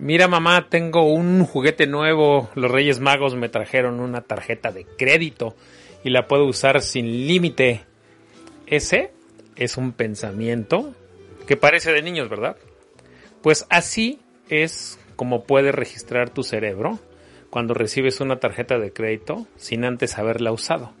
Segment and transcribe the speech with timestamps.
[0.00, 2.48] Mira mamá, tengo un juguete nuevo.
[2.54, 5.56] Los Reyes Magos me trajeron una tarjeta de crédito
[6.04, 7.80] y la puedo usar sin límite.
[8.68, 9.10] Ese
[9.56, 10.94] es un pensamiento
[11.48, 12.56] que parece de niños, ¿verdad?
[13.42, 17.00] Pues así es como puede registrar tu cerebro
[17.50, 20.92] cuando recibes una tarjeta de crédito sin antes haberla usado,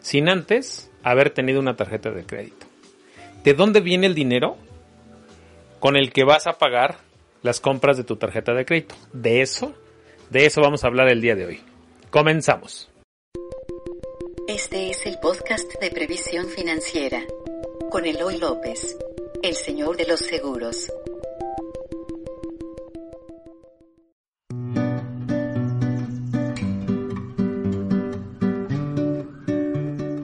[0.00, 2.66] sin antes haber tenido una tarjeta de crédito.
[3.44, 4.56] ¿De dónde viene el dinero
[5.78, 7.05] con el que vas a pagar
[7.46, 8.94] las compras de tu tarjeta de crédito?
[9.12, 9.72] De eso,
[10.30, 11.60] de eso vamos a hablar el día de hoy.
[12.10, 12.90] Comenzamos.
[14.48, 17.22] Este es el podcast de previsión financiera
[17.90, 18.98] con Eloy López,
[19.42, 20.92] el señor de los seguros.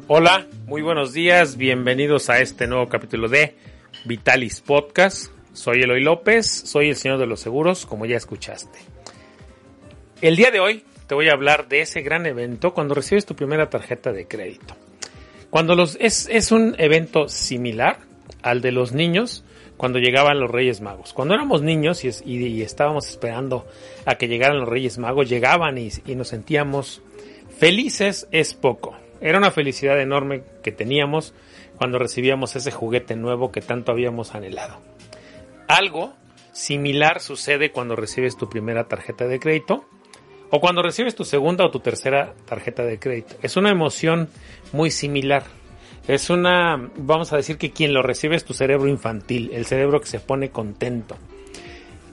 [0.09, 3.57] Hola, muy buenos días, bienvenidos a este nuevo capítulo de
[4.05, 5.32] Vitalis Podcast.
[5.53, 8.79] Soy Eloy López, soy el señor de los seguros, como ya escuchaste.
[10.21, 13.35] El día de hoy te voy a hablar de ese gran evento cuando recibes tu
[13.35, 14.77] primera tarjeta de crédito.
[15.51, 17.99] Cuando los es, es un evento similar
[18.43, 19.45] al de los niños
[19.77, 21.13] cuando llegaban los Reyes Magos.
[21.13, 23.67] Cuando éramos niños y, y, estábamos esperando
[24.07, 27.03] a que llegaran los Reyes Magos, llegaban y, y nos sentíamos
[27.59, 31.33] felices es poco era una felicidad enorme que teníamos
[31.77, 34.79] cuando recibíamos ese juguete nuevo que tanto habíamos anhelado.
[35.73, 36.13] Algo
[36.53, 39.87] similar sucede cuando recibes tu primera tarjeta de crédito
[40.51, 43.37] o cuando recibes tu segunda o tu tercera tarjeta de crédito.
[43.43, 44.29] Es una emoción
[44.73, 45.45] muy similar.
[46.07, 50.01] Es una, vamos a decir que quien lo recibe es tu cerebro infantil, el cerebro
[50.01, 51.17] que se pone contento.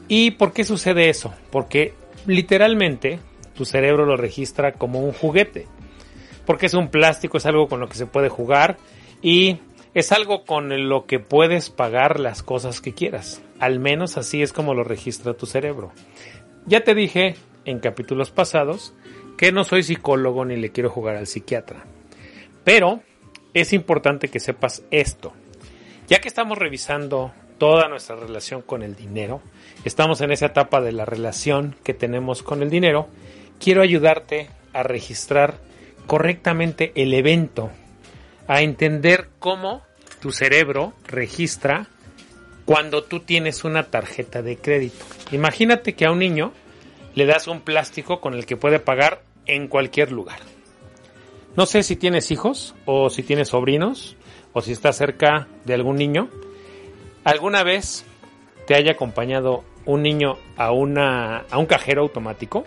[0.07, 1.33] ¿Y por qué sucede eso?
[1.51, 1.93] Porque
[2.27, 3.19] literalmente
[3.55, 5.67] tu cerebro lo registra como un juguete
[6.45, 8.77] porque es un plástico, es algo con lo que se puede jugar
[9.21, 9.57] y
[9.93, 13.43] es algo con lo que puedes pagar las cosas que quieras.
[13.59, 15.91] Al menos así es como lo registra tu cerebro.
[16.65, 18.93] Ya te dije en capítulos pasados
[19.37, 21.83] que no soy psicólogo ni le quiero jugar al psiquiatra.
[22.63, 23.01] Pero
[23.53, 25.33] es importante que sepas esto.
[26.07, 29.41] Ya que estamos revisando toda nuestra relación con el dinero,
[29.85, 33.07] estamos en esa etapa de la relación que tenemos con el dinero,
[33.59, 35.57] quiero ayudarte a registrar
[36.07, 37.69] correctamente el evento,
[38.47, 39.83] a entender cómo
[40.21, 41.87] tu cerebro registra
[42.69, 45.03] cuando tú tienes una tarjeta de crédito.
[45.31, 46.53] Imagínate que a un niño
[47.15, 50.37] le das un plástico con el que puede pagar en cualquier lugar.
[51.55, 54.17] No sé si tienes hijos o si tienes sobrinos
[54.53, 56.29] o si estás cerca de algún niño.
[57.23, 58.05] ¿Alguna vez
[58.67, 62.65] te haya acompañado un niño a, una, a un cajero automático?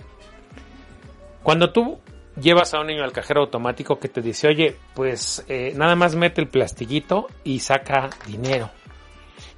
[1.44, 2.00] Cuando tú
[2.40, 6.16] llevas a un niño al cajero automático que te dice, oye, pues eh, nada más
[6.16, 8.68] mete el plastiquito y saca dinero.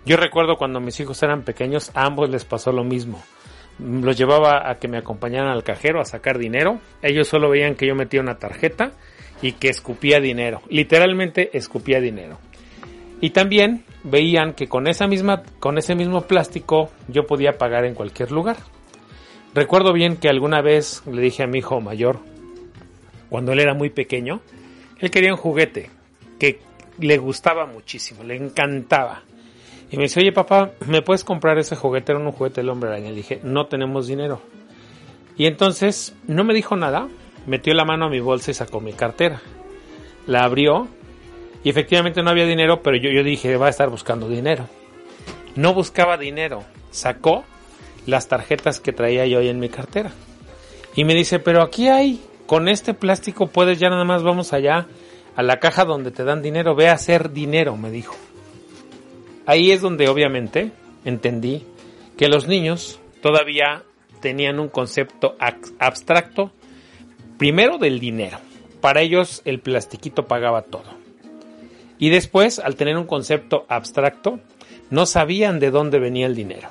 [0.05, 3.23] Yo recuerdo cuando mis hijos eran pequeños, a ambos les pasó lo mismo.
[3.79, 6.79] Los llevaba a que me acompañaran al cajero a sacar dinero.
[7.03, 8.93] Ellos solo veían que yo metía una tarjeta
[9.43, 10.63] y que escupía dinero.
[10.69, 12.39] Literalmente escupía dinero.
[13.21, 17.95] Y también veían que con esa misma, con ese mismo plástico yo podía pagar en
[17.95, 18.57] cualquier lugar.
[19.55, 22.19] Recuerdo bien que alguna vez le dije a mi hijo mayor,
[23.31, 24.41] cuando él era muy pequeño,
[24.99, 25.91] él quería un juguete
[26.39, 26.61] que
[26.99, 29.23] le gustaba muchísimo, le encantaba.
[29.91, 32.13] Y me dice, oye papá, ¿me puedes comprar ese juguete?
[32.13, 33.11] Era un juguete del hombre araña.
[33.11, 34.41] Le dije, no tenemos dinero.
[35.37, 37.09] Y entonces no me dijo nada,
[37.47, 39.41] metió la mano a mi bolsa y sacó mi cartera.
[40.27, 40.89] La abrió
[41.63, 44.69] y efectivamente no había dinero, pero yo, yo dije, va a estar buscando dinero.
[45.57, 47.45] No buscaba dinero, sacó
[48.07, 50.13] las tarjetas que traía yo ahí en mi cartera.
[50.97, 54.87] Y me dice, pero aquí hay con este plástico puedes ya nada más vamos allá
[55.37, 58.15] a la caja donde te dan dinero, ve a hacer dinero, me dijo.
[59.47, 60.73] Ahí es donde obviamente
[61.05, 61.65] entendí
[62.17, 63.83] que los niños todavía
[64.21, 65.37] tenían un concepto
[65.79, 66.51] abstracto,
[67.39, 68.39] primero del dinero.
[68.81, 70.95] Para ellos el plastiquito pagaba todo.
[71.99, 74.41] Y después, al tener un concepto abstracto,
[74.91, 76.69] no sabían de dónde venía el dinero.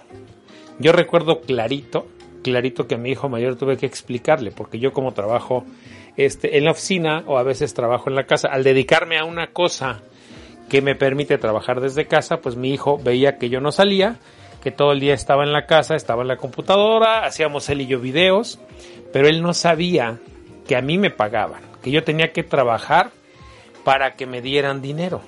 [0.79, 2.07] Yo recuerdo clarito
[2.43, 5.65] clarito que a mi hijo mayor tuve que explicarle, porque yo como trabajo
[6.15, 9.47] este, en la oficina o a veces trabajo en la casa, al dedicarme a una
[9.47, 10.01] cosa
[10.69, 14.17] que me permite trabajar desde casa, pues mi hijo veía que yo no salía,
[14.61, 17.87] que todo el día estaba en la casa, estaba en la computadora, hacíamos él y
[17.87, 18.59] yo videos,
[19.11, 20.19] pero él no sabía
[20.67, 23.11] que a mí me pagaban, que yo tenía que trabajar
[23.83, 25.21] para que me dieran dinero.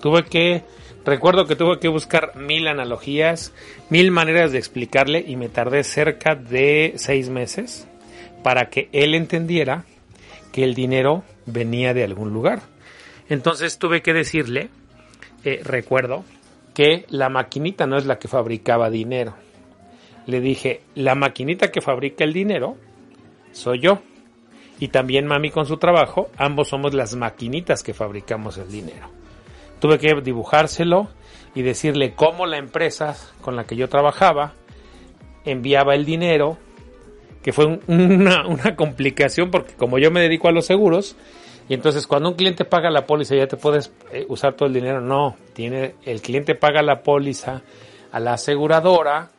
[0.00, 0.64] Tuve que
[1.08, 3.54] Recuerdo que tuve que buscar mil analogías,
[3.88, 7.88] mil maneras de explicarle y me tardé cerca de seis meses
[8.42, 9.86] para que él entendiera
[10.52, 12.60] que el dinero venía de algún lugar.
[13.28, 14.70] Entonces tuve que decirle,
[15.44, 16.24] eh, recuerdo,
[16.74, 19.34] que la maquinita no es la que fabricaba dinero.
[20.26, 22.76] le dije, la maquinita que fabrica el dinero
[23.52, 24.00] soy yo.
[24.78, 29.10] Y también mami con su trabajo, ambos somos las maquinitas que fabricamos el dinero.
[29.80, 31.08] Tuve que dibujárselo
[31.54, 34.54] y decirle cómo la empresa con la que yo trabajaba
[35.44, 36.58] enviaba el dinero,
[37.42, 41.16] que fue una, una complicación porque como yo me dedico a los seguros,
[41.68, 44.74] y entonces cuando un cliente paga la póliza ya te puedes eh, usar todo el
[44.74, 45.00] dinero.
[45.00, 47.62] No, tiene el cliente paga la póliza
[48.10, 49.30] a la aseguradora,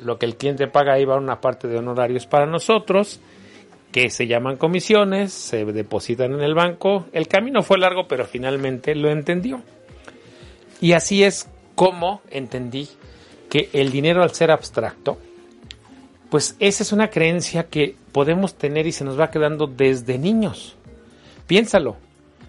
[0.00, 3.20] lo que el cliente paga ahí va una parte de honorarios para nosotros,
[3.92, 7.04] que se llaman comisiones, se depositan en el banco.
[7.12, 9.60] El camino fue largo, pero finalmente lo entendió.
[10.80, 12.88] Y así es como entendí
[13.50, 15.18] que el dinero al ser abstracto,
[16.30, 20.76] pues esa es una creencia que podemos tener y se nos va quedando desde niños.
[21.46, 21.96] Piénsalo.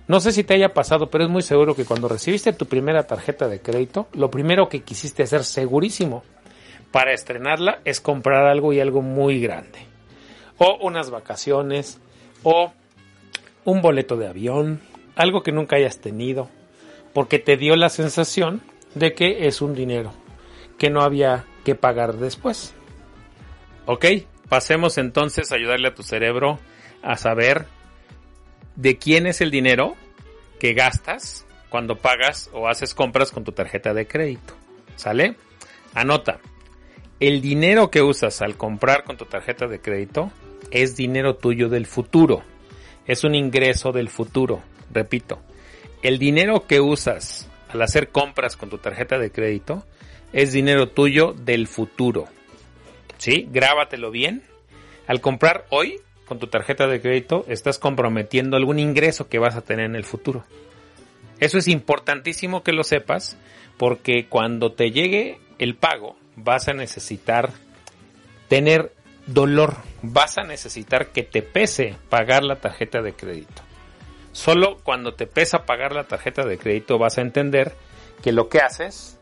[0.08, 3.08] No sé si te haya pasado, pero es muy seguro que cuando recibiste tu primera
[3.08, 6.24] tarjeta de crédito, lo primero que quisiste hacer segurísimo
[6.92, 9.80] para estrenarla es comprar algo y algo muy grande.
[10.58, 12.00] O unas vacaciones,
[12.44, 12.72] o
[13.66, 14.80] un boleto de avión,
[15.16, 16.50] algo que nunca hayas tenido,
[17.14, 18.62] porque te dio la sensación
[18.94, 20.14] de que es un dinero
[20.78, 22.74] que no había que pagar después.
[23.88, 24.06] Ok,
[24.50, 26.60] pasemos entonces a ayudarle a tu cerebro
[27.02, 27.66] a saber
[28.76, 29.96] de quién es el dinero
[30.60, 34.54] que gastas cuando pagas o haces compras con tu tarjeta de crédito.
[34.96, 35.36] ¿Sale?
[35.94, 36.40] Anota.
[37.20, 40.32] El dinero que usas al comprar con tu tarjeta de crédito
[40.72, 42.44] es dinero tuyo del futuro.
[43.06, 44.62] Es un ingreso del futuro.
[44.92, 45.42] Repito,
[46.02, 49.86] el dinero que usas al hacer compras con tu tarjeta de crédito
[50.34, 52.26] es dinero tuyo del futuro.
[53.18, 53.48] ¿Sí?
[53.50, 54.44] Grábatelo bien.
[55.08, 59.62] Al comprar hoy, con tu tarjeta de crédito estás comprometiendo algún ingreso que vas a
[59.62, 60.44] tener en el futuro.
[61.40, 63.38] Eso es importantísimo que lo sepas
[63.78, 67.52] porque cuando te llegue el pago vas a necesitar
[68.48, 68.94] tener
[69.26, 73.62] dolor, vas a necesitar que te pese pagar la tarjeta de crédito.
[74.32, 77.74] Solo cuando te pesa pagar la tarjeta de crédito vas a entender
[78.22, 79.20] que lo que haces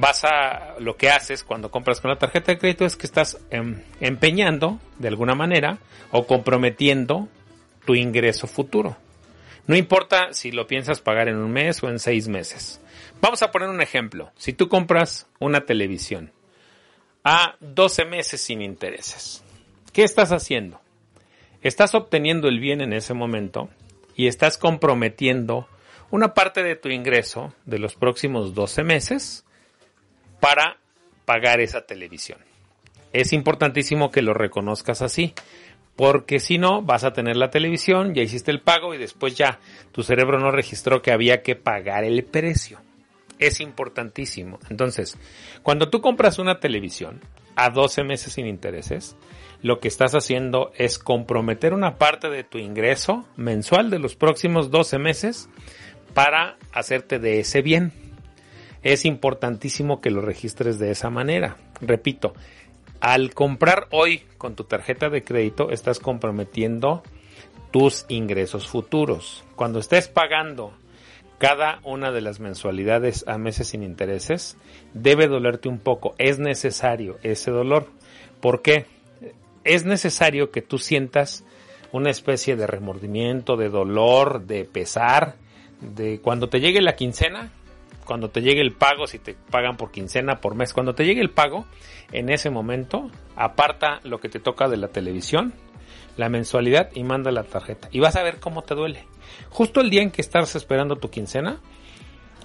[0.00, 3.38] vas a lo que haces cuando compras con la tarjeta de crédito es que estás
[3.50, 5.78] em, empeñando de alguna manera
[6.10, 7.28] o comprometiendo
[7.84, 8.96] tu ingreso futuro.
[9.66, 12.80] No importa si lo piensas pagar en un mes o en seis meses.
[13.20, 14.32] Vamos a poner un ejemplo.
[14.36, 16.32] Si tú compras una televisión
[17.22, 19.44] a 12 meses sin intereses,
[19.92, 20.80] ¿qué estás haciendo?
[21.60, 23.68] Estás obteniendo el bien en ese momento
[24.16, 25.68] y estás comprometiendo
[26.10, 29.44] una parte de tu ingreso de los próximos 12 meses
[30.40, 30.78] para
[31.24, 32.38] pagar esa televisión.
[33.12, 35.34] Es importantísimo que lo reconozcas así,
[35.96, 39.60] porque si no vas a tener la televisión, ya hiciste el pago y después ya
[39.92, 42.80] tu cerebro no registró que había que pagar el precio.
[43.38, 44.58] Es importantísimo.
[44.70, 45.18] Entonces,
[45.62, 47.20] cuando tú compras una televisión
[47.56, 49.16] a 12 meses sin intereses,
[49.62, 54.70] lo que estás haciendo es comprometer una parte de tu ingreso mensual de los próximos
[54.70, 55.48] 12 meses
[56.14, 57.92] para hacerte de ese bien
[58.82, 61.56] es importantísimo que lo registres de esa manera.
[61.80, 62.34] Repito,
[63.00, 67.02] al comprar hoy con tu tarjeta de crédito estás comprometiendo
[67.70, 69.44] tus ingresos futuros.
[69.56, 70.72] Cuando estés pagando
[71.38, 74.56] cada una de las mensualidades a meses sin intereses,
[74.92, 76.14] debe dolerte un poco.
[76.18, 77.86] Es necesario ese dolor.
[78.40, 78.86] ¿Por qué?
[79.64, 81.44] Es necesario que tú sientas
[81.92, 85.36] una especie de remordimiento, de dolor, de pesar,
[85.80, 87.50] de cuando te llegue la quincena,
[88.10, 91.20] cuando te llegue el pago, si te pagan por quincena, por mes, cuando te llegue
[91.20, 91.64] el pago,
[92.10, 95.54] en ese momento aparta lo que te toca de la televisión,
[96.16, 97.86] la mensualidad y manda la tarjeta.
[97.92, 99.06] Y vas a ver cómo te duele.
[99.48, 101.60] Justo el día en que estás esperando tu quincena,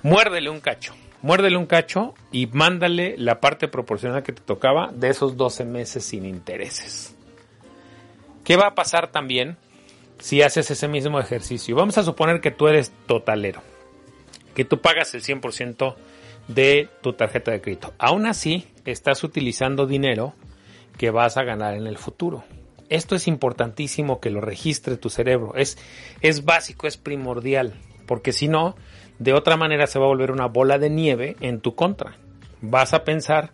[0.03, 0.93] muérdele un cacho.
[1.23, 6.05] Muérdele un cacho y mándale la parte proporcional que te tocaba de esos 12 meses
[6.05, 7.15] sin intereses.
[8.43, 9.57] ¿Qué va a pasar también
[10.19, 11.75] si haces ese mismo ejercicio?
[11.75, 13.63] Vamos a suponer que tú eres totalero
[14.55, 15.95] que tú pagas el 100%
[16.47, 17.93] de tu tarjeta de crédito.
[17.99, 20.33] Aún así, estás utilizando dinero
[20.97, 22.43] que vas a ganar en el futuro.
[22.89, 25.53] Esto es importantísimo que lo registre tu cerebro.
[25.55, 25.77] Es,
[26.21, 27.73] es básico, es primordial,
[28.05, 28.75] porque si no,
[29.19, 32.17] de otra manera se va a volver una bola de nieve en tu contra.
[32.61, 33.51] Vas a pensar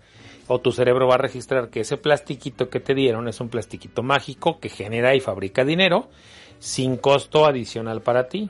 [0.47, 4.03] o tu cerebro va a registrar que ese plastiquito que te dieron es un plastiquito
[4.03, 6.09] mágico que genera y fabrica dinero
[6.59, 8.49] sin costo adicional para ti.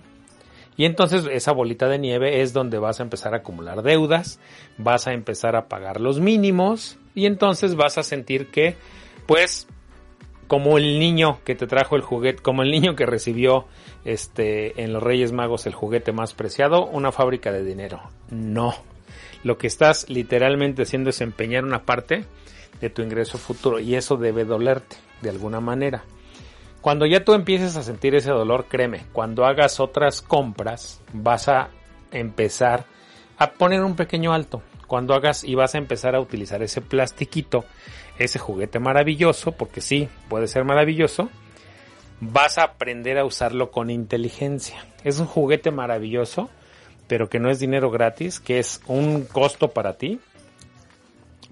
[0.78, 4.40] Y entonces esa bolita de nieve es donde vas a empezar a acumular deudas,
[4.78, 8.78] vas a empezar a pagar los mínimos y entonces vas a sentir que,
[9.28, 9.68] pues,
[10.48, 13.68] como el niño que te trajo el juguete, como el niño que recibió
[14.04, 18.01] este en los Reyes Magos el juguete más preciado, una fábrica de dinero.
[18.30, 18.74] No.
[19.44, 22.25] Lo que estás literalmente haciendo es empeñar una parte
[22.80, 26.04] de tu ingreso futuro y eso debe dolerte de alguna manera.
[26.82, 31.70] Cuando ya tú empieces a sentir ese dolor, créeme, cuando hagas otras compras vas a
[32.12, 32.86] empezar
[33.38, 34.64] a poner un pequeño alto.
[34.88, 37.66] Cuando hagas y vas a empezar a utilizar ese plastiquito,
[38.18, 41.30] ese juguete maravilloso, porque sí, puede ser maravilloso,
[42.20, 44.86] vas a aprender a usarlo con inteligencia.
[45.04, 46.50] Es un juguete maravilloso,
[47.08, 50.20] pero que no es dinero gratis, que es un costo para ti.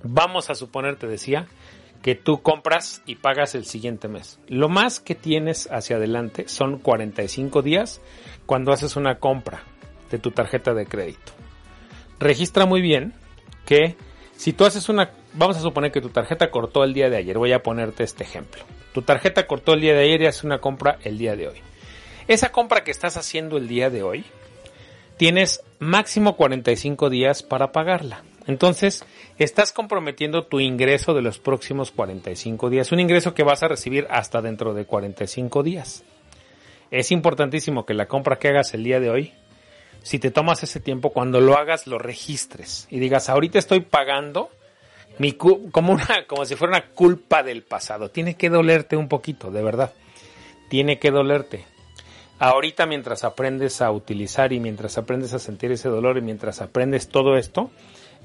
[0.04, 1.48] Vamos a suponer, te decía,
[2.02, 4.40] que tú compras y pagas el siguiente mes.
[4.48, 8.02] Lo más que tienes hacia adelante son 45 días
[8.46, 9.64] cuando haces una compra
[10.10, 11.34] de tu tarjeta de crédito.
[12.20, 13.14] Registra muy bien
[13.66, 13.96] que
[14.36, 17.38] si tú haces una, vamos a suponer que tu tarjeta cortó el día de ayer,
[17.38, 18.64] voy a ponerte este ejemplo.
[18.94, 21.58] Tu tarjeta cortó el día de ayer y haces una compra el día de hoy.
[22.28, 24.24] Esa compra que estás haciendo el día de hoy,
[25.18, 28.24] tienes máximo 45 días para pagarla.
[28.50, 29.06] Entonces,
[29.38, 34.08] estás comprometiendo tu ingreso de los próximos 45 días, un ingreso que vas a recibir
[34.10, 36.04] hasta dentro de 45 días.
[36.90, 39.34] Es importantísimo que la compra que hagas el día de hoy,
[40.02, 44.50] si te tomas ese tiempo, cuando lo hagas, lo registres y digas, ahorita estoy pagando
[45.20, 48.10] mi como una, como si fuera una culpa del pasado.
[48.10, 49.94] Tiene que dolerte un poquito, de verdad.
[50.72, 51.66] Tiene que dolerte.
[52.40, 57.10] Ahorita mientras aprendes a utilizar y mientras aprendes a sentir ese dolor y mientras aprendes
[57.10, 57.70] todo esto,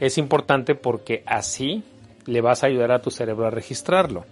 [0.00, 1.82] es importante porque así
[2.26, 4.24] le vas a ayudar a tu cerebro a registrarlo.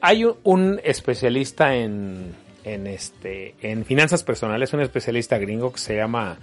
[0.00, 6.38] Hay un especialista en, en, este, en finanzas personales, un especialista gringo que se llama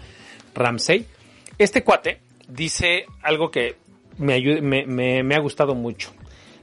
[0.54, 1.06] Ramsey.
[1.58, 3.76] Este cuate dice algo que
[4.18, 6.12] me, me, me ha gustado mucho.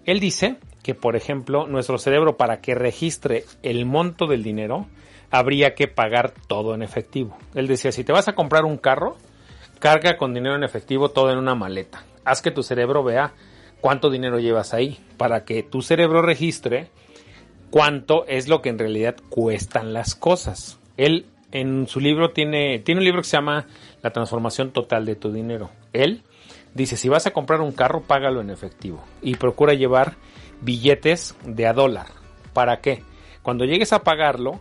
[0.04, 4.86] Él dice que, por ejemplo, nuestro cerebro para que registre el monto del dinero,
[5.30, 7.36] habría que pagar todo en efectivo.
[7.54, 9.16] Él decía, si te vas a comprar un carro,
[9.84, 12.06] carga con dinero en efectivo todo en una maleta.
[12.24, 13.34] Haz que tu cerebro vea
[13.82, 16.88] cuánto dinero llevas ahí, para que tu cerebro registre
[17.68, 20.78] cuánto es lo que en realidad cuestan las cosas.
[20.96, 23.66] Él en su libro tiene, tiene un libro que se llama
[24.02, 25.68] La transformación total de tu dinero.
[25.92, 26.22] Él
[26.72, 30.14] dice, si vas a comprar un carro, págalo en efectivo y procura llevar
[30.62, 32.06] billetes de a dólar.
[32.54, 33.02] ¿Para qué?
[33.42, 34.60] Cuando llegues a pagarlo,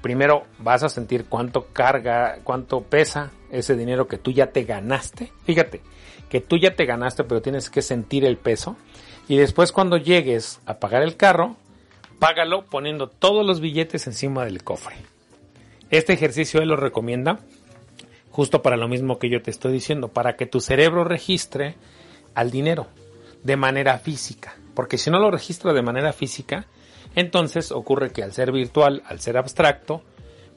[0.00, 5.32] primero vas a sentir cuánto carga, cuánto pesa ese dinero que tú ya te ganaste.
[5.44, 5.82] Fíjate,
[6.28, 8.76] que tú ya te ganaste, pero tienes que sentir el peso.
[9.28, 11.56] Y después cuando llegues a pagar el carro,
[12.18, 14.96] págalo poniendo todos los billetes encima del cofre.
[15.90, 17.40] Este ejercicio él lo recomienda
[18.30, 21.74] justo para lo mismo que yo te estoy diciendo, para que tu cerebro registre
[22.34, 22.86] al dinero
[23.42, 24.54] de manera física.
[24.74, 26.66] Porque si no lo registra de manera física,
[27.14, 30.02] entonces ocurre que al ser virtual, al ser abstracto,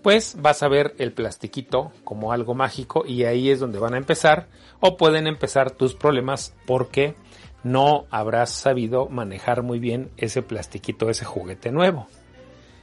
[0.01, 3.97] pues vas a ver el plastiquito como algo mágico y ahí es donde van a
[3.97, 4.47] empezar
[4.81, 7.15] o pueden empezar tus problemas porque
[7.63, 12.07] no habrás sabido manejar muy bien ese plastiquito, ese juguete nuevo.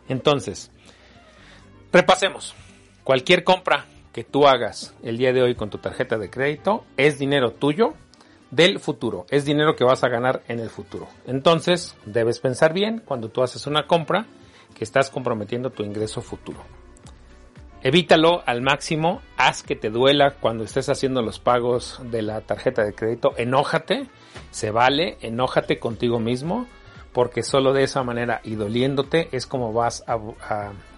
[0.08, 0.72] Entonces,
[1.92, 2.54] repasemos.
[3.04, 7.18] Cualquier compra que tú hagas el día de hoy con tu tarjeta de crédito es
[7.18, 7.94] dinero tuyo
[8.50, 11.08] del futuro, es dinero que vas a ganar en el futuro.
[11.26, 14.26] Entonces, debes pensar bien cuando tú haces una compra
[14.74, 16.60] que estás comprometiendo tu ingreso futuro.
[17.82, 22.84] Evítalo al máximo, haz que te duela cuando estés haciendo los pagos de la tarjeta
[22.84, 24.06] de crédito, enójate,
[24.50, 26.66] se vale, enójate contigo mismo,
[27.12, 30.18] porque solo de esa manera y doliéndote es como vas a,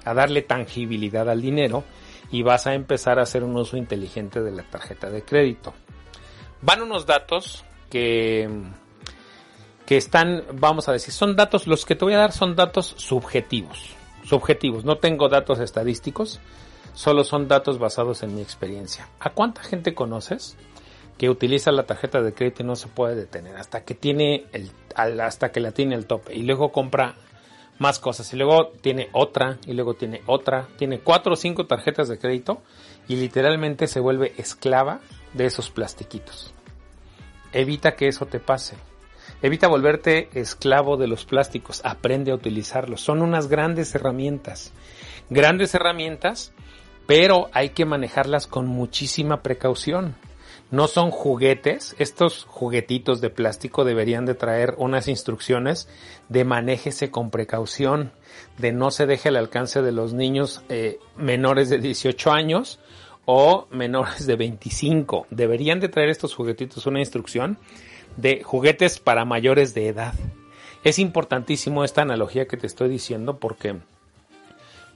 [0.04, 1.84] a darle tangibilidad al dinero
[2.32, 5.74] y vas a empezar a hacer un uso inteligente de la tarjeta de crédito.
[6.62, 8.48] Van unos datos que,
[9.84, 12.94] que están, vamos a decir, son datos, los que te voy a dar son datos
[12.96, 13.94] subjetivos.
[14.24, 16.40] Subjetivos, no tengo datos estadísticos,
[16.94, 19.08] solo son datos basados en mi experiencia.
[19.18, 20.56] ¿A cuánta gente conoces
[21.18, 24.70] que utiliza la tarjeta de crédito y no se puede detener hasta que tiene el,
[24.96, 27.16] hasta que la tiene el tope y luego compra
[27.78, 28.32] más cosas.
[28.32, 32.62] Y luego tiene otra, y luego tiene otra, tiene cuatro o cinco tarjetas de crédito
[33.08, 35.00] y literalmente se vuelve esclava
[35.34, 36.54] de esos plastiquitos.
[37.52, 38.76] Evita que eso te pase.
[39.42, 41.80] Evita volverte esclavo de los plásticos.
[41.84, 43.00] Aprende a utilizarlos.
[43.00, 44.72] Son unas grandes herramientas.
[45.30, 46.52] Grandes herramientas,
[47.06, 50.14] pero hay que manejarlas con muchísima precaución
[50.72, 51.94] no son juguetes.
[51.98, 55.86] Estos juguetitos de plástico deberían de traer unas instrucciones
[56.30, 58.10] de manéjese con precaución,
[58.56, 62.80] de no se deje al alcance de los niños eh, menores de 18 años
[63.24, 65.26] o menores de 25.
[65.30, 67.58] Deberían de traer estos juguetitos una instrucción
[68.16, 70.14] de juguetes para mayores de edad.
[70.84, 73.76] Es importantísimo esta analogía que te estoy diciendo porque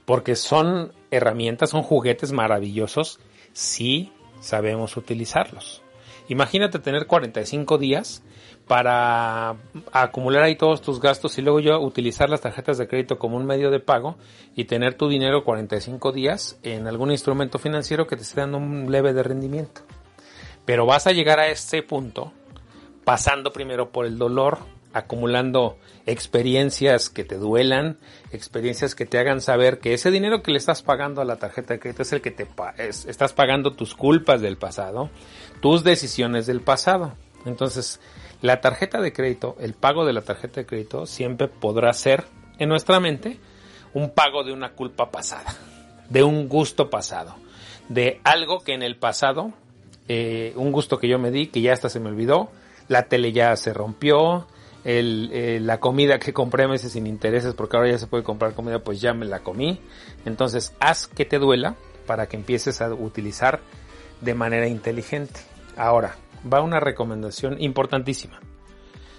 [0.05, 3.19] porque son herramientas, son juguetes maravillosos
[3.51, 5.81] sí sabemos utilizarlos.
[6.29, 8.23] Imagínate tener 45 días
[8.67, 9.55] para
[9.93, 13.45] acumular ahí todos tus gastos y luego yo utilizar las tarjetas de crédito como un
[13.45, 14.17] medio de pago
[14.55, 18.91] y tener tu dinero 45 días en algún instrumento financiero que te esté dando un
[18.91, 19.81] leve de rendimiento.
[20.65, 22.33] Pero vas a llegar a ese punto
[23.05, 24.59] pasando primero por el dolor,
[24.97, 27.97] acumulando experiencias que te duelan,
[28.31, 31.73] experiencias que te hagan saber que ese dinero que le estás pagando a la tarjeta
[31.73, 35.09] de crédito es el que te estás pagando tus culpas del pasado,
[35.61, 37.13] tus decisiones del pasado.
[37.45, 37.99] Entonces,
[38.41, 42.25] la tarjeta de crédito, el pago de la tarjeta de crédito siempre podrá ser
[42.59, 43.39] en nuestra mente
[43.93, 45.55] un pago de una culpa pasada,
[46.09, 47.35] de un gusto pasado,
[47.89, 49.53] de algo que en el pasado,
[50.07, 52.49] eh, un gusto que yo me di, que ya hasta se me olvidó,
[52.87, 54.47] la tele ya se rompió,
[54.87, 58.53] el, eh, la comida que compré meses sin intereses, porque ahora ya se puede comprar
[58.53, 59.81] comida, pues ya me la comí.
[60.25, 61.75] Entonces, haz que te duela
[62.05, 63.59] para que empieces a utilizar
[64.21, 65.41] de manera inteligente.
[65.75, 66.15] Ahora,
[66.51, 68.39] va una recomendación importantísima.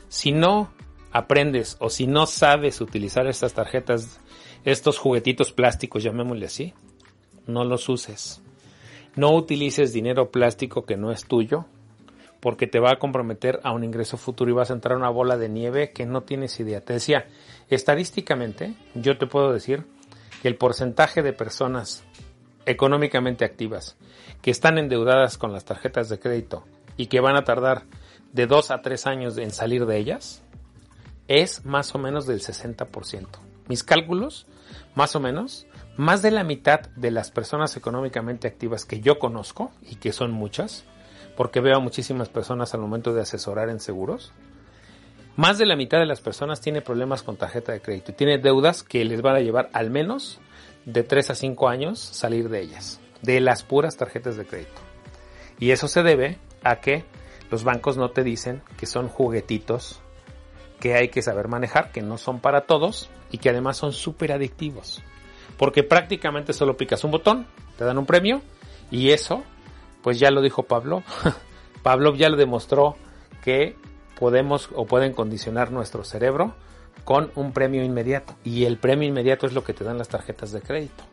[0.08, 0.72] Si no
[1.12, 4.20] aprendes o si no sabes utilizar estas tarjetas,
[4.64, 6.72] estos juguetitos plásticos, llamémosle así,
[7.46, 8.40] no los uses.
[9.16, 11.66] No utilices dinero plástico que no es tuyo,
[12.40, 15.10] porque te va a comprometer a un ingreso futuro y vas a entrar a una
[15.10, 16.84] bola de nieve que no tienes idea.
[16.84, 17.26] Te decía,
[17.68, 19.84] estadísticamente, yo te puedo decir
[20.42, 22.04] que el porcentaje de personas
[22.66, 23.96] económicamente activas
[24.42, 26.64] que están endeudadas con las tarjetas de crédito
[26.96, 27.84] y que van a tardar
[28.32, 30.42] de dos a tres años en salir de ellas
[31.28, 33.26] es más o menos del 60%.
[33.68, 34.46] Mis cálculos,
[34.94, 35.66] más o menos,
[35.96, 40.30] más de la mitad de las personas económicamente activas que yo conozco, y que son
[40.30, 40.84] muchas,
[41.38, 44.32] porque veo a muchísimas personas al momento de asesorar en seguros.
[45.36, 48.38] Más de la mitad de las personas tiene problemas con tarjeta de crédito y tiene
[48.38, 50.40] deudas que les van a llevar al menos
[50.84, 54.80] de 3 a 5 años salir de ellas, de las puras tarjetas de crédito.
[55.60, 57.04] Y eso se debe a que
[57.52, 60.00] los bancos no te dicen que son juguetitos
[60.80, 64.32] que hay que saber manejar, que no son para todos y que además son súper
[64.32, 65.04] adictivos.
[65.56, 68.42] Porque prácticamente solo picas un botón, te dan un premio
[68.90, 69.44] y eso
[70.08, 71.02] pues ya lo dijo Pablo.
[71.82, 72.96] Pablo ya lo demostró
[73.44, 73.76] que
[74.18, 76.54] podemos o pueden condicionar nuestro cerebro
[77.04, 78.34] con un premio inmediato.
[78.42, 81.04] Y el premio inmediato es lo que te dan las tarjetas de crédito.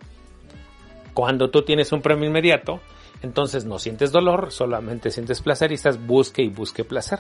[1.14, 2.80] Cuando tú tienes un premio inmediato,
[3.22, 7.20] entonces no sientes dolor, solamente sientes placer y estás busque y busque placer.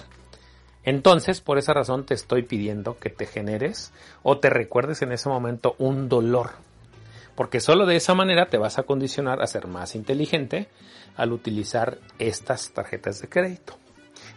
[0.86, 3.92] Entonces, por esa razón te estoy pidiendo que te generes
[4.24, 6.52] o te recuerdes en ese momento un dolor
[7.36, 10.70] porque solo de esa manera te vas a condicionar a ser más inteligente
[11.16, 13.78] al utilizar estas tarjetas de crédito.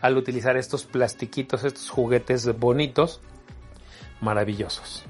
[0.01, 3.21] Al utilizar estos plastiquitos, estos juguetes bonitos,
[4.21, 5.05] maravillosos.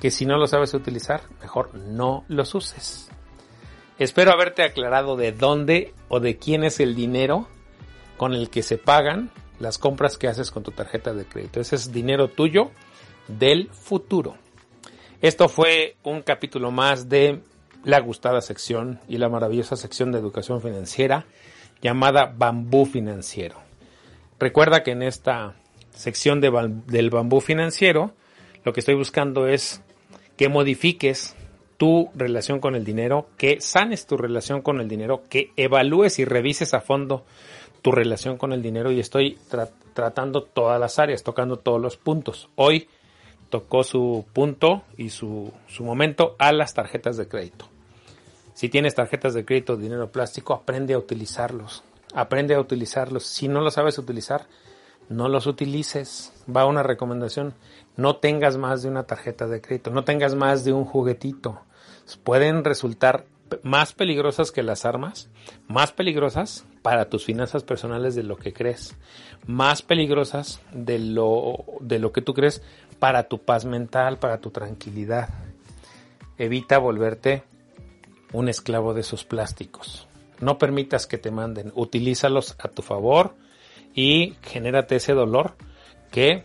[0.00, 3.08] Que si no los sabes utilizar, mejor no los uses.
[3.98, 7.48] Espero haberte aclarado de dónde o de quién es el dinero
[8.16, 11.60] con el que se pagan las compras que haces con tu tarjeta de crédito.
[11.60, 12.70] Ese es dinero tuyo
[13.26, 14.36] del futuro.
[15.20, 17.40] Esto fue un capítulo más de
[17.82, 21.26] la gustada sección y la maravillosa sección de educación financiera
[21.82, 23.56] llamada Bambú Financiero.
[24.38, 25.56] Recuerda que en esta
[25.90, 28.12] sección del bambú financiero
[28.62, 29.82] lo que estoy buscando es
[30.36, 31.34] que modifiques
[31.78, 36.26] tu relación con el dinero, que sanes tu relación con el dinero, que evalúes y
[36.26, 37.24] revises a fondo
[37.82, 39.36] tu relación con el dinero y estoy
[39.94, 42.50] tratando todas las áreas, tocando todos los puntos.
[42.54, 42.88] Hoy
[43.50, 47.68] tocó su punto y su, su momento a las tarjetas de crédito.
[48.54, 51.84] Si tienes tarjetas de crédito dinero plástico, aprende a utilizarlos.
[52.14, 53.24] Aprende a utilizarlos.
[53.24, 54.46] Si no lo sabes utilizar,
[55.08, 56.32] no los utilices.
[56.54, 57.54] Va una recomendación.
[57.96, 59.90] No tengas más de una tarjeta de crédito.
[59.90, 61.60] No tengas más de un juguetito.
[62.24, 63.26] Pueden resultar
[63.62, 65.30] más peligrosas que las armas,
[65.68, 68.96] más peligrosas para tus finanzas personales de lo que crees,
[69.46, 72.62] más peligrosas de lo, de lo que tú crees
[72.98, 75.28] para tu paz mental, para tu tranquilidad.
[76.36, 77.42] Evita volverte
[78.32, 80.06] un esclavo de esos plásticos.
[80.40, 83.34] No permitas que te manden, utilízalos a tu favor
[83.94, 85.54] y genérate ese dolor
[86.10, 86.44] que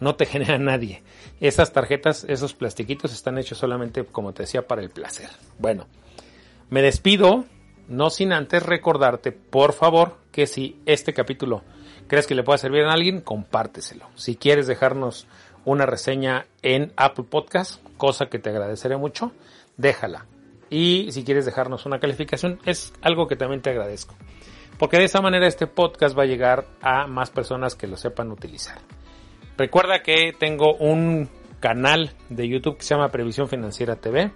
[0.00, 1.02] no te genera nadie.
[1.40, 5.28] Esas tarjetas, esos plastiquitos están hechos solamente, como te decía, para el placer.
[5.58, 5.86] Bueno,
[6.70, 7.44] me despido,
[7.88, 11.62] no sin antes recordarte, por favor, que si este capítulo
[12.06, 14.06] crees que le pueda servir a alguien, compárteselo.
[14.14, 15.26] Si quieres dejarnos
[15.64, 19.32] una reseña en Apple Podcast, cosa que te agradeceré mucho,
[19.76, 20.26] déjala.
[20.70, 24.14] Y si quieres dejarnos una calificación, es algo que también te agradezco.
[24.78, 28.32] Porque de esa manera este podcast va a llegar a más personas que lo sepan
[28.32, 28.78] utilizar.
[29.56, 31.28] Recuerda que tengo un
[31.60, 34.32] canal de YouTube que se llama Previsión Financiera TV.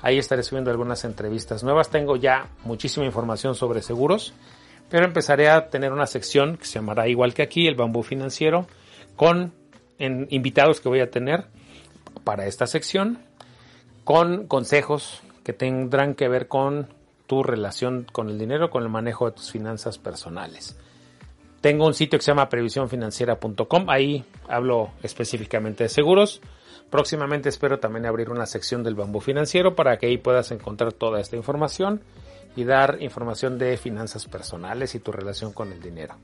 [0.00, 1.90] Ahí estaré subiendo algunas entrevistas nuevas.
[1.90, 4.32] Tengo ya muchísima información sobre seguros,
[4.88, 8.66] Pero empezaré a tener una sección que se llamará igual que aquí, el bambú financiero,
[9.14, 9.52] con
[10.00, 11.46] invitados que voy a tener
[12.24, 13.18] para esta sección,
[14.04, 16.88] con consejos que tendrán que ver con
[17.26, 20.76] tu relación con el dinero, con el manejo de tus finanzas personales.
[21.60, 26.40] Tengo un sitio que se llama previsiónfinanciera.com, ahí hablo específicamente de seguros.
[26.88, 31.20] Próximamente espero también abrir una sección del bambú financiero para que ahí puedas encontrar toda
[31.20, 32.02] esta información
[32.56, 36.16] y dar información de finanzas personales y tu relación con el dinero.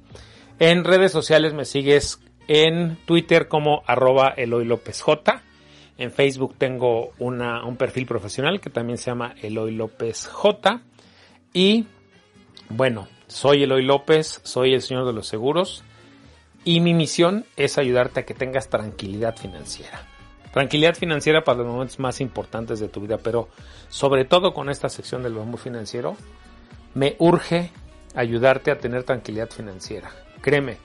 [0.59, 5.43] En redes sociales me sigues en Twitter como arroba Eloy López J.
[5.99, 10.83] En Facebook tengo una, un perfil profesional que también se llama Eloy López J.
[11.53, 11.87] Y
[12.69, 15.85] bueno, soy Eloy López, soy el señor de los seguros
[16.65, 20.03] y mi misión es ayudarte a que tengas tranquilidad financiera.
[20.53, 23.49] Tranquilidad financiera para los momentos más importantes de tu vida, pero
[23.89, 26.17] sobre todo con esta sección del bambú financiero,
[26.95, 27.71] me urge
[28.15, 30.11] ayudarte a tener tranquilidad financiera.
[30.41, 30.79] Créeme,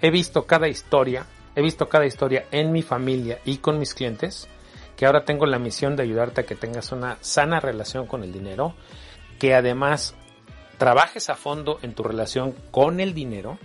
[0.00, 4.48] he visto cada historia, he visto cada historia en mi familia y con mis clientes,
[4.96, 8.32] que ahora tengo la misión de ayudarte a que tengas una sana relación con el
[8.32, 8.74] dinero
[9.38, 10.14] que además
[10.78, 13.58] trabajes a fondo en tu relación con el dinero,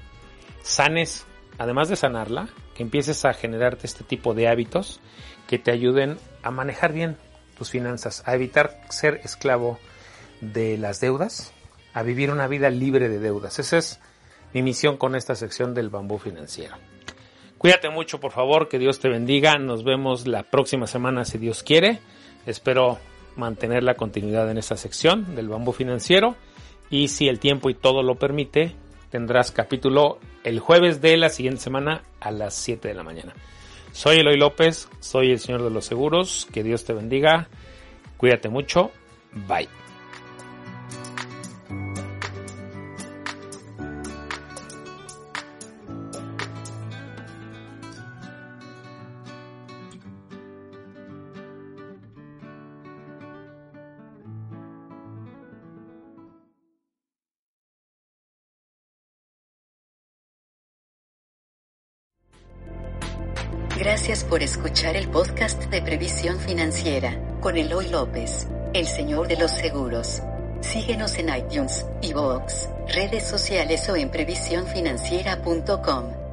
[0.64, 1.26] sanes,
[1.58, 5.02] además de sanarla, que empieces a generarte este tipo de hábitos
[5.48, 7.18] que te ayuden a manejar bien
[7.58, 9.80] tus finanzas, a evitar ser esclavo
[10.42, 11.54] de las deudas,
[11.94, 13.60] a vivir una vida libre de deudas.
[13.60, 14.00] Esa es
[14.56, 16.78] mi misión con esta sección del bambú financiero.
[17.58, 19.58] Cuídate mucho, por favor, que Dios te bendiga.
[19.58, 22.00] Nos vemos la próxima semana si Dios quiere.
[22.46, 22.98] Espero
[23.36, 26.38] mantener la continuidad en esta sección del bambú financiero
[26.90, 28.74] y si el tiempo y todo lo permite,
[29.10, 33.34] tendrás capítulo el jueves de la siguiente semana a las 7 de la mañana.
[33.92, 37.50] Soy Eloy López, soy el Señor de los Seguros, que Dios te bendiga,
[38.16, 38.92] cuídate mucho,
[39.50, 39.85] bye.
[64.36, 70.22] Por escuchar el podcast de Previsión Financiera con Eloy López, el señor de los seguros.
[70.60, 76.25] Síguenos en iTunes, iVoox, redes sociales o en previsiónfinanciera.com.